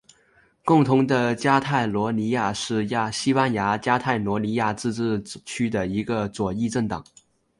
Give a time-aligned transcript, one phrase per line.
[0.65, 7.05] 共同的加泰罗尼亚是西班牙加泰罗尼亚自治区的一个左翼政党。